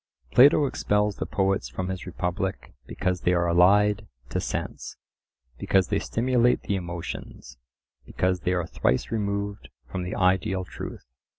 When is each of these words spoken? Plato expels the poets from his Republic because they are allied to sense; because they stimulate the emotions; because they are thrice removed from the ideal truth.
Plato 0.31 0.65
expels 0.65 1.17
the 1.17 1.27
poets 1.27 1.69
from 1.69 1.89
his 1.89 2.07
Republic 2.07 2.73
because 2.87 3.21
they 3.21 3.33
are 3.33 3.47
allied 3.47 4.07
to 4.29 4.39
sense; 4.39 4.97
because 5.59 5.89
they 5.89 5.99
stimulate 5.99 6.63
the 6.63 6.75
emotions; 6.75 7.59
because 8.03 8.39
they 8.39 8.53
are 8.53 8.65
thrice 8.65 9.11
removed 9.11 9.69
from 9.91 10.01
the 10.01 10.15
ideal 10.15 10.65
truth. 10.65 11.05